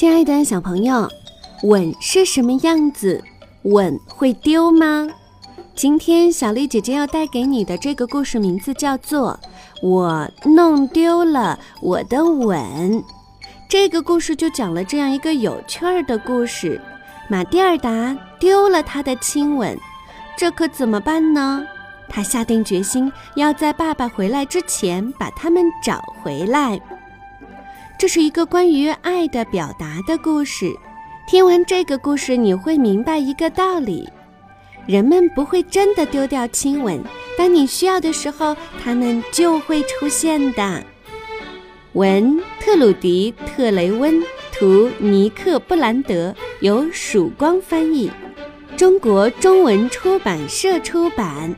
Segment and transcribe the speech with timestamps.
[0.00, 1.06] 亲爱的小朋友，
[1.64, 3.22] 吻是什么样子？
[3.64, 5.06] 吻会丢吗？
[5.74, 9.38] 今天小丽姐姐要带给你的这个故事名字叫做
[9.86, 12.58] 《我弄丢了我的吻》。
[13.68, 16.80] 这个故事就讲了这样一个有趣儿的故事：
[17.28, 19.78] 马蒂尔达丢了他的亲吻，
[20.34, 21.62] 这可怎么办呢？
[22.08, 26.80] 他下定决心要在爸爸回来之前把他们找回来。
[28.00, 30.74] 这是一个关于爱的表达的故事。
[31.28, 34.08] 听完这个故事，你会明白一个道理：
[34.86, 36.98] 人们不会真的丢掉亲吻，
[37.36, 40.82] 当你需要的时候，他们就会出现的。
[41.92, 48.10] 文特鲁迪·特雷温，图尼克·布兰德，由曙光翻译，
[48.78, 51.54] 中国中文出版社出版。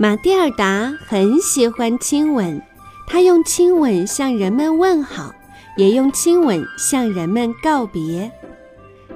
[0.00, 2.62] 马蒂尔达很喜欢亲吻，
[3.06, 5.30] 他用亲吻向人们问好，
[5.76, 8.32] 也用亲吻向人们告别。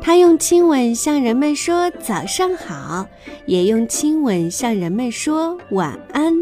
[0.03, 3.07] 他用亲吻向人们说早上好，
[3.47, 6.35] 也用亲吻向人们说晚安。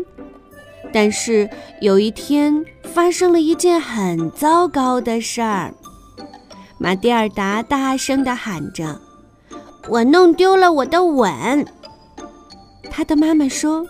[0.92, 1.48] 但是
[1.80, 5.72] 有一天发生了一件很糟糕的事儿，
[6.78, 9.00] 马蒂尔达大声地喊着
[9.88, 11.64] ：“我弄丢了我的吻！”
[12.90, 13.86] 他的妈妈说。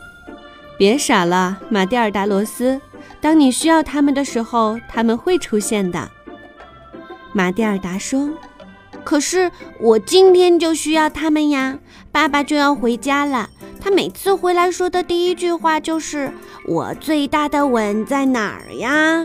[0.82, 2.80] 别傻了，马蒂尔达罗斯。
[3.20, 6.10] 当你需要他们的时候，他们会出现的。
[7.32, 8.30] 马蒂尔达说
[9.04, 11.78] ：“可是我今天就需要他们呀，
[12.10, 13.48] 爸爸就要回家了。
[13.80, 16.32] 他每次回来说的第一句话就是
[16.66, 19.24] ‘我最大的吻在哪儿呀’，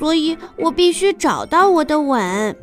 [0.00, 2.56] 所以我必须找到我的吻。”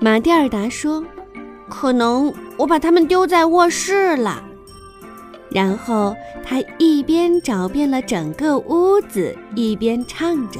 [0.00, 1.04] 马蒂尔达说
[1.68, 4.42] ：“可能我把它们丢在卧室了。”
[5.54, 10.58] 然后他一边找遍了整个屋子，一边唱着：“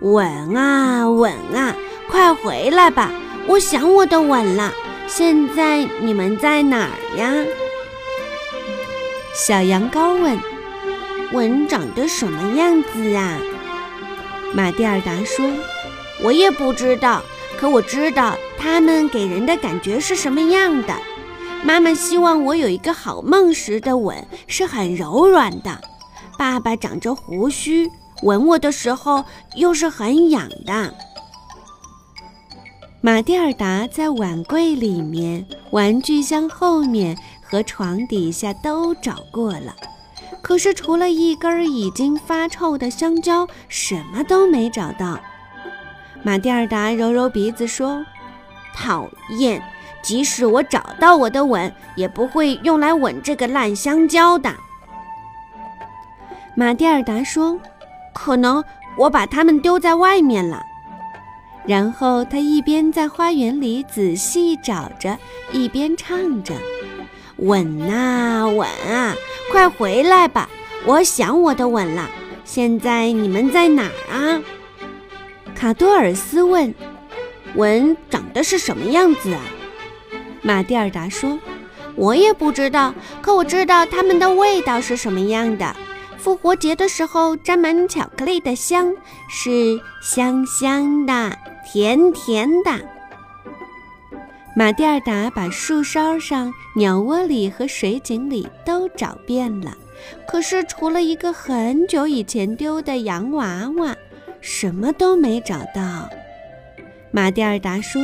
[0.00, 1.74] 吻啊吻啊，
[2.10, 3.10] 快回来吧！
[3.46, 4.74] 我想我的吻了。
[5.06, 7.32] 现在你们在哪儿呀？”
[9.34, 10.38] 小羊羔问
[11.32, 13.38] ：“吻长得什么样子啊？”
[14.52, 15.50] 马蒂尔达说
[16.22, 17.22] ：“我也不知道，
[17.56, 20.94] 可我知道它们给人的感觉是什么样的。”
[21.64, 25.80] 妈妈希望我有一个好梦时的吻是很柔软的，
[26.38, 27.90] 爸爸长着胡须，
[28.22, 29.24] 吻我的时候
[29.56, 30.94] 又是很痒的。
[33.00, 39.74] 马蒂尔达在碗柜里面、玩具箱后面和床底下都找过了，
[40.42, 45.18] 可是除了一根已经发臭的香蕉，什么都没找到。
[46.22, 48.04] 马蒂尔达揉揉鼻子说
[48.76, 49.08] ：“讨
[49.38, 49.62] 厌。”
[50.04, 54.54] 即使我找到我的吻，也不会用来吻这个烂香蕉的。
[56.54, 57.58] 马蒂尔达说
[58.14, 58.62] ：“可能
[58.98, 60.62] 我把它们丢在外面了。”
[61.66, 65.18] 然后他一边在花园里仔细找着，
[65.50, 66.54] 一边唱着
[67.40, 69.14] ：“吻啊吻啊，
[69.50, 70.46] 快回来吧！
[70.84, 72.10] 我想我的吻了。
[72.44, 74.42] 现在你们在哪儿啊？”
[75.56, 76.74] 卡多尔斯问
[77.56, 79.40] ：“吻长得是什么样子啊？”
[80.44, 81.38] 马蒂尔达说
[81.96, 85.74] ：“我也不知道，可我知道它们的味道是什么样的。
[86.18, 88.94] 复活节的时候沾满巧克力的香，
[89.30, 91.34] 是香香的、
[91.66, 92.70] 甜甜的。”
[94.54, 99.74] 马蒂尔达把树梢上、鸟窝里和水井里都找遍了，
[100.28, 103.96] 可是除了一个很久以前丢的洋娃娃，
[104.42, 106.08] 什么都没找到。
[107.10, 108.02] 马蒂尔达说：“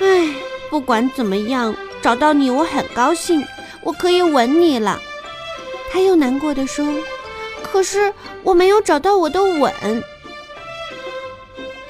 [0.00, 0.34] 唉。”
[0.70, 3.44] 不管怎么样，找到你我很高兴，
[3.82, 5.00] 我可以吻你了。
[5.92, 6.84] 他又难过的说
[7.62, 8.12] ：“可是
[8.42, 9.72] 我没有找到我的吻。”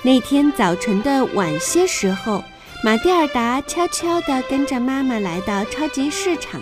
[0.03, 2.45] 那天早晨的晚些时候，
[2.83, 6.61] 马蒂尔达悄悄地跟着妈妈来到超级市场。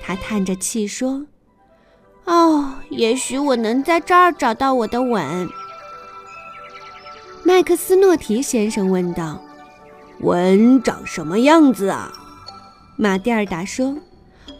[0.00, 1.26] 他叹着气说
[2.24, 5.48] ：“哦，也许我能在这儿找到我的吻。”
[7.42, 9.42] 麦克斯诺提先生问道。
[10.20, 12.12] 吻长什么样子啊？
[12.96, 13.96] 马蒂尔达说：“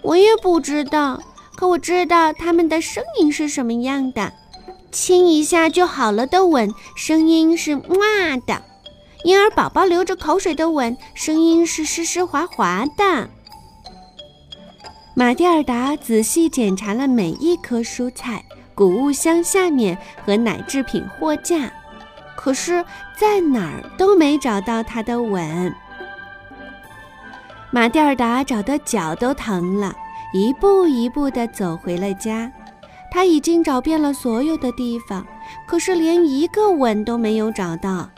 [0.02, 1.20] 我也不知道，
[1.56, 4.32] 可我知道它们的声音是什么样的。
[4.92, 8.62] 亲一下就好了的吻，声音是哇的；
[9.24, 13.28] 婴儿宝宝流着口水的吻，声音是湿湿滑滑的。”
[15.14, 18.44] 马蒂尔达仔细检查了每一颗蔬菜、
[18.76, 21.72] 谷物箱下面和奶制品货架。
[22.36, 22.84] 可是，
[23.18, 25.74] 在哪儿都没找到他的吻。
[27.70, 29.94] 马蒂尔达找得脚都疼了，
[30.32, 32.50] 一步一步地走回了家。
[33.10, 35.26] 他已经找遍了所有的地方，
[35.66, 38.08] 可是连一个吻都没有找到。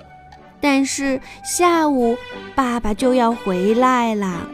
[0.61, 2.17] 但是下午
[2.55, 4.47] 爸爸就要回来了。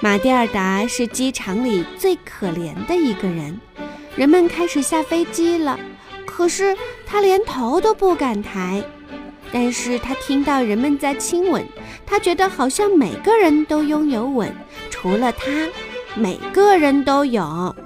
[0.00, 3.60] 马蒂尔达是机场里最可怜的一个人。
[4.16, 5.78] 人们开始下飞机了，
[6.26, 6.76] 可是
[7.06, 8.82] 他连头都不敢抬。
[9.52, 11.62] 但是他听到人们在亲吻，
[12.06, 14.50] 他觉得好像每个人都拥有吻，
[14.90, 15.50] 除了他，
[16.16, 17.76] 每个人都有。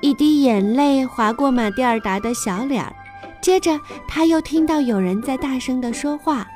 [0.00, 2.92] 一滴眼泪划过马蒂尔达的小脸儿，
[3.40, 6.46] 接着他又听到有人在大声地说话：“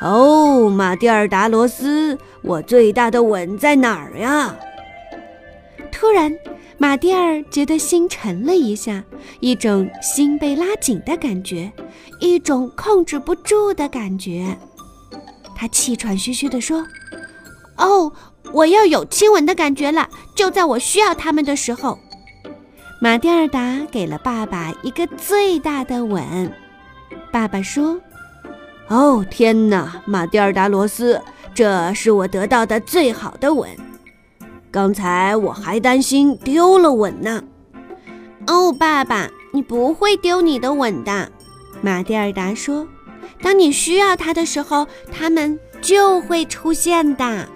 [0.00, 4.56] 哦，马蒂尔达罗斯，我最大的吻在哪儿呀？”
[5.92, 6.34] 突然，
[6.80, 9.02] 马蒂尔觉得心沉了一下，
[9.40, 11.72] 一种心被拉紧的感觉，
[12.20, 14.56] 一种控制不住的感觉。
[15.56, 16.86] 他气喘吁吁地说
[17.76, 18.12] ：“哦，
[18.52, 21.98] 我要有亲吻的感觉了，就在我需要他们的时候。”
[23.02, 26.52] 马蒂尔达给了爸爸一个最大的吻。
[27.32, 28.00] 爸爸说
[28.86, 31.20] ：“哦，天哪，马蒂尔达罗斯，
[31.52, 33.68] 这是我得到的最好的吻。
[34.70, 37.42] 刚才我还担心丢了吻呢。”
[38.46, 41.30] 哦，爸爸，你不会丢你的吻的。
[41.82, 42.86] 马蒂尔达说
[43.42, 47.48] ：“当你需要它的时候，它们就会出现的。”